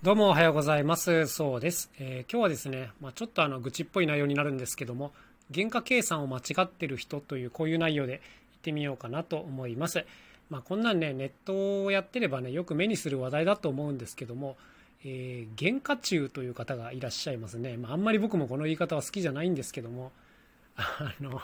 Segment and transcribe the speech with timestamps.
[0.00, 1.26] どうもおはようございます。
[1.26, 1.90] そうです。
[1.98, 5.10] えー、今日はですね、まあ、ちょっとあの愚痴っぽい内容になるんですけども、
[5.52, 8.20] 原価計算を間違ってる人というこういう内容で行っ
[8.62, 10.04] てみようかなと思います。
[10.50, 14.56] まあ、こんなんね、ネットをやってればね、よく目にする話題だと思うんですけども、
[15.04, 17.76] えー、原価中という方がいらっしゃいますね。
[17.76, 20.12] まあ、あんまり僕もこの言い方は好きじゃないんですけども、
[20.76, 21.42] あの、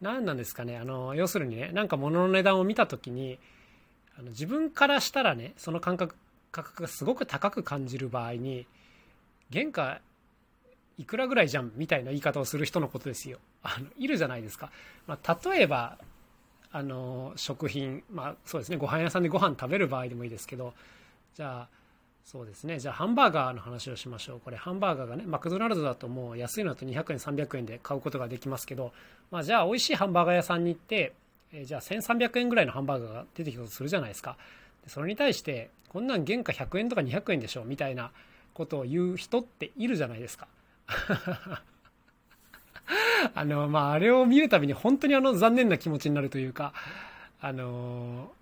[0.00, 3.38] 何なんですかね、あの、要するにね、なんか物の値段を見た時に、
[4.16, 6.14] あの自分からしたらね、その感覚
[6.52, 8.66] 価格がすごく高く感じる場合に
[9.52, 10.00] 原価
[10.98, 13.38] いくらぐらいじゃんみたいな言い方をする人のことですよ。
[13.62, 14.70] あのいるじゃないですか。
[15.06, 15.98] まあ、例えば
[16.72, 20.72] あの食品、まあ、そうですねご飯屋さんでご飯食べる場合でもいいですけど
[21.34, 21.68] じゃあ
[22.24, 28.92] そうですねじゃあハンバーガーの話をしましょうこれハンバーガーがねマクドナルドだともう安いのだと200円300円で買うことができますけど、
[29.30, 31.12] まあ、じゃあ美味しいハンバーガー屋さんに行って、
[31.52, 34.38] えじゃあ1300円ぐらいのハンバーガーが出てきたとするじゃないですか
[34.86, 38.10] それに対してこんなん原価100円とか200円でしょみたいな
[38.54, 40.48] ことを言う人っているじゃないですか。
[43.34, 46.72] あの、まあ、あれを見るたびに本当にあの残念な気持ちになるというか、
[47.40, 48.32] あの、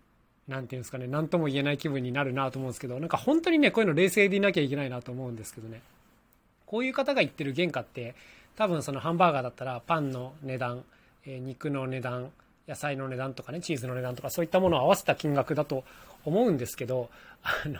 [0.48, 5.82] なんていうんですかね、何とも言えない気分になるなと思うんですけど、なんか本当にね、こういうの冷静でいなきゃいけないなと思うんですけどね。
[6.66, 8.14] こういう方が言ってる原価って、
[8.56, 10.84] 多分そのハンバーガーだったらパンの値段、
[11.26, 12.30] え肉の値段、
[12.68, 15.84] 野菜の値段とかねチーズの値段とかそういったものを合わせた金額だと
[16.24, 17.10] 思うんですけど
[17.42, 17.78] あの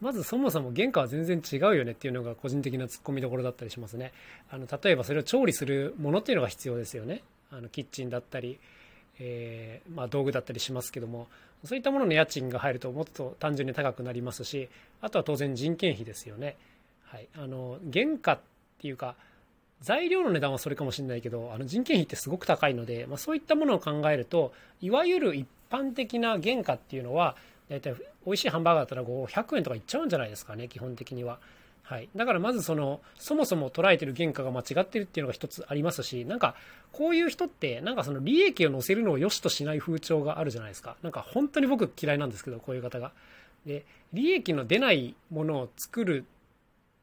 [0.00, 4.12] まずそもそも原価は全然違うよねっていうのが個人的なツッコミどころだったりしますね。
[4.48, 7.22] あの例えばそれを調理するものっていうのが必要ですよね。
[7.50, 8.60] あのキッチンだったり、
[9.18, 11.28] えー、まあ、道具だったりしますけども
[11.64, 14.68] そういったものの家賃が入るともっと単純に高くなりますし
[15.00, 16.56] あとは当然人件費ですよね、
[17.04, 18.40] はい、あの原価っ
[18.80, 19.16] ていうか
[19.80, 27.36] 材料の値段はそれかもしれないけどあの人件費ってすごく高いので、まあ、そういったものを考えるといわゆる一般的な原価っていうのは
[27.68, 31.38] 大体美味しいハンバーガーだったら500円とかいっちゃうんじゃないですかね基本的には。
[31.88, 36.54] はい、だからまずそのそもそも捉えてる原価が間違ってるっていうのが一つありますしなんか
[36.92, 40.96] こういう人ってなんかその利益を乗せるのを良しとしない風潮があるじゃないですか。
[41.02, 43.12] なんか本当に僕嫌いなんですけどこういう方が。
[43.64, 46.26] で利益の出ないものを作る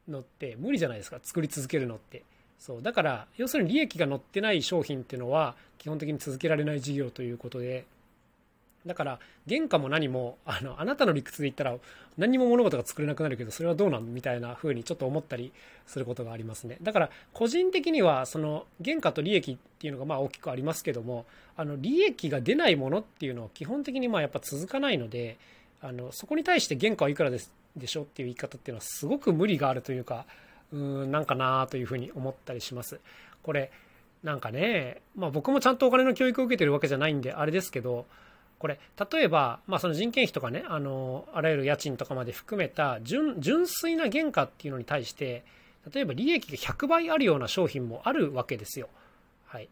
[0.08, 1.20] のって無理じゃないですか。
[1.24, 2.22] 作り続けるのって。
[2.60, 2.82] そう。
[2.84, 7.86] だから要するに利益が乗ってない商品っていうのは基本的に続けられない事業ということで
[8.86, 9.20] だから
[9.50, 11.76] 原価も何もあのあなたの理屈で言ったら
[12.18, 15.52] 何も物事が作れなくなるけどそれはどうなんみたいな風にちょっと思ったり
[15.88, 21.26] することがありますねだから個人的にはその原価と利益っていうのがまあ大きくありますけども
[21.58, 25.38] あの利益が出ないものっていうのは基本的にまあやっぱ続かないので
[25.82, 30.26] あのそこに対して原価はいくらですでしょっていう言い方っていうのはすごく無理があるというか
[30.72, 33.00] うーんなんかなというふうに思ったりします。
[33.44, 33.72] これ
[34.24, 38.08] なんかね、まあ、僕もちゃんとお金の教育を受けてるわけじゃないんであれですけど
[38.60, 38.80] これ
[39.12, 45.44] 例えば、まあ、その人件費とかねあのあらゆる家賃とかまで含めた純純粋な原価っていうのに対して
[45.94, 48.90] 例えば利益が100倍あるような商品もあるわけですよ。
[49.46, 49.70] はい、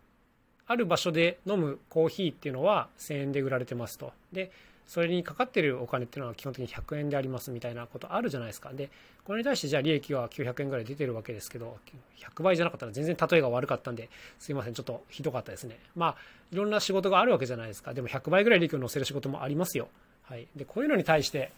[0.67, 4.13] ある場所で飲むコーヒーっていうのは1000円で売られてますと。
[4.31, 4.51] で
[4.87, 8.71] それにかかってるお金っていうのは基本的に100円でありますみたいなことあるじゃないですか。
[8.73, 8.89] で、
[9.23, 11.77] これに対してじゃあ利益は900円ぐらい出てるわけですけど、
[12.19, 15.79] 100倍じゃなかったら全然例えが悪かったんで、すいません、ちょっとひどかったですね。
[15.95, 16.15] まあ、
[16.51, 17.93] いろんな仕事があるわけじゃないですか。
[17.93, 19.87] でも100倍ぐらい利益を乗せる仕事もありますよ。
[20.23, 20.47] はい。
[20.55, 21.51] で、こういうのに対して、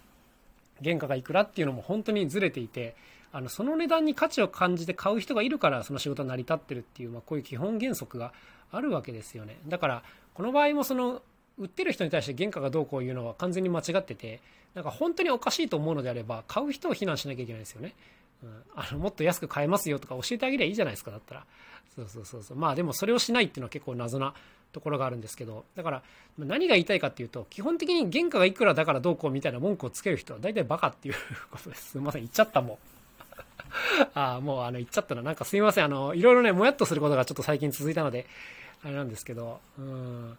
[0.83, 2.95] 原価がいくらっていうのも本当にずれていて、
[3.35, 8.31] あのその値段に価値を感じて買う人がいるからその仕事は成り立ってるっていう、まあ、こういう基本原則が
[8.71, 10.03] あるわけですよねだから
[10.33, 11.21] この場合もその
[11.57, 14.41] 売ってる人に対して原価がどうこういうのは完全に間違ってて
[14.73, 17.93] なんか本当におかしいと思うのであれば買う人を非難しなきゃいけないですよね、
[18.43, 21.45] うん、あのもっと安く買えますよとか教えてあげりゃいいじゃないですかだったら。
[21.95, 22.57] そうそうそうそう。
[22.57, 24.33] まあでもそれをしないっていうのは結構謎な
[24.73, 25.63] ところがあるんですけど。
[25.75, 26.03] だから
[26.37, 31.15] 何が言いたいかっていうと基本的に原価がいくらだからどうこうみたいな文句をつける人は大体バカっていう
[31.51, 31.91] ことです。
[31.91, 32.21] すいません。
[32.21, 32.77] 言っちゃったもん
[34.13, 35.21] ああもうあの言っちゃったな。
[35.21, 35.85] なんかすいません。
[35.85, 38.25] あのいろいろねもやっとすることがちょっと最近続いたので
[38.83, 39.61] あれなんですけど。
[39.79, 40.37] うん。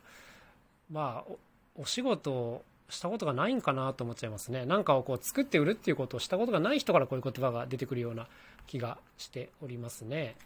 [0.90, 1.32] まあ
[1.76, 4.64] お仕事をしたことがないんかなと思っちゃいますね。
[4.64, 8.28] 何かをこう作って売るっていうことをしたことがない人からこういう言葉が出てくるような
[8.66, 10.36] 気がしておりますね。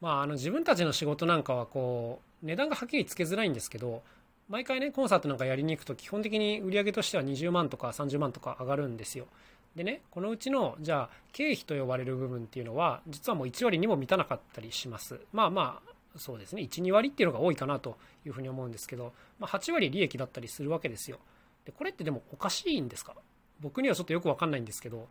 [0.00, 4.02] まああの自分たちの仕事なんかはこう値段がはっきりつけづらいんですけど
[4.48, 9.26] 毎回ねコンサートなんかやりに行くと基本的に売り上げとしては20万とか30万とか上がるんですよ。
[9.76, 15.20] でねこのうちのじゃあ経費と呼ばれる部分っていうのは実はもう1割にも満たなかったりします。
[15.32, 16.62] まあまあそうですね。
[16.62, 17.96] 12割っていうのが多いかなと
[18.26, 21.18] いうふうに思うんですけど、まあ、8割利益だったりするわけですよ。
[21.64, 23.14] でこれってでもおかしいんですか？
[23.60, 25.08] 僕にはちょっとよく分かんないんですけど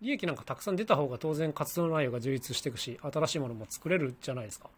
[0.00, 4.70] 利益なんかたくさん出た方が当然活動内容が充実していくし新しいものも作れるじゃないですか。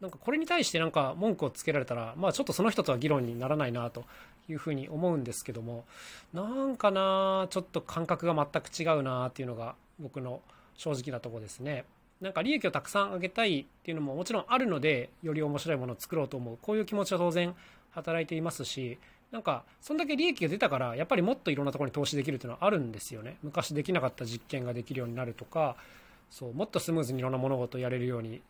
[0.00, 4.04] なんかこれに対してなんか文句をつけられたら、まあちょっとその人とは議論にならないなと
[4.48, 5.84] いうふうに思うんですけども、
[6.32, 10.40] なんかな、ちょっと感覚が全く違うなっていうのが僕の
[10.76, 11.84] 正直なとこですね。
[12.22, 16.58] なんか利益をたくさん上げたいっていうのももちろんあるので、より面白いものを作ろうと思う。
[16.62, 17.52] こういう気持ちは当然
[17.90, 18.96] 働いていますし、
[19.32, 23.38] なんか、そんだけ利益が出たから、やっぱりもっといろんなところに投資できるっていうのはあるんですよね。
[23.42, 25.74] 昔できなかった実験ができるようになるとか、
[26.30, 28.40] そう、もっとスムーズにいろんな物事をやれるように、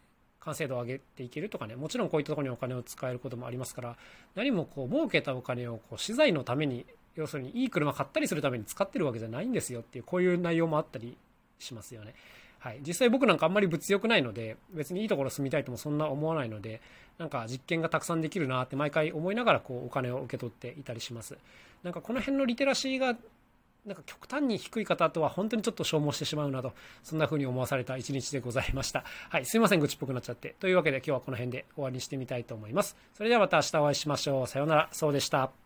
[0.40, 3.96] 完成度を上げていけるとかね、もちろんこういったところにお金を使えることもありますから、
[4.34, 6.84] 何もこう、儲けたお金をこう資材のために、
[7.14, 11.16] 要するにいい車買ったりするために使ってるわけじゃないんですよっていう、こういう内容もあったり
[11.58, 12.14] しますよね。
[12.62, 16.80] はい、実際僕なんかあんまり物欲ないので別にいいところ住みたいともそんな思わないので
[17.18, 21.36] なんか実験がたくさんできるなって毎回思いながらこうお金を受け取っていたりします。
[21.82, 23.16] なんかこの辺のリテラシーが
[23.84, 26.72] なんか極端に低い方とは本当にちょっと消耗してしまうなど
[27.02, 29.02] そんな風に思わされた一日でございました。
[29.28, 29.44] はい。
[29.44, 30.54] すいません愚痴っぽくなっちゃって。
[30.60, 32.96] というわけで今日はこの辺で終わりにしてみたいと思います。
[33.14, 34.46] それではまた明日お会いしましょう。
[34.46, 34.88] さようなら。
[34.92, 35.61] そうでした。